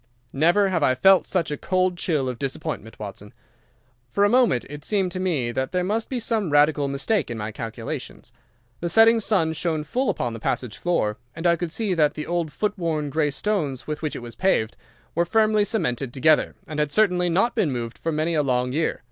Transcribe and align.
"Never 0.33 0.69
have 0.69 0.81
I 0.81 0.95
felt 0.95 1.27
such 1.27 1.51
a 1.51 1.57
cold 1.57 1.95
chill 1.95 2.27
of 2.27 2.39
disappointment, 2.39 2.97
Watson. 2.97 3.35
For 4.09 4.23
a 4.23 4.29
moment 4.29 4.65
it 4.67 4.83
seemed 4.83 5.11
to 5.11 5.19
me 5.19 5.51
that 5.51 5.73
there 5.73 5.83
must 5.83 6.09
be 6.09 6.19
some 6.19 6.49
radical 6.49 6.87
mistake 6.87 7.29
in 7.29 7.37
my 7.37 7.51
calculations. 7.51 8.31
The 8.79 8.89
setting 8.89 9.19
sun 9.19 9.53
shone 9.53 9.83
full 9.83 10.09
upon 10.09 10.33
the 10.33 10.39
passage 10.39 10.77
floor, 10.79 11.17
and 11.35 11.45
I 11.45 11.55
could 11.55 11.71
see 11.71 11.93
that 11.93 12.15
the 12.15 12.25
old, 12.25 12.51
foot 12.51 12.75
worn 12.79 13.11
grey 13.11 13.29
stones 13.29 13.85
with 13.85 14.01
which 14.01 14.15
it 14.15 14.23
was 14.23 14.33
paved 14.33 14.75
were 15.13 15.23
firmly 15.23 15.63
cemented 15.63 16.15
together, 16.15 16.55
and 16.65 16.79
had 16.79 16.91
certainly 16.91 17.29
not 17.29 17.53
been 17.53 17.69
moved 17.71 17.99
for 17.99 18.11
many 18.11 18.33
a 18.33 18.41
long 18.41 18.71
year. 18.73 18.99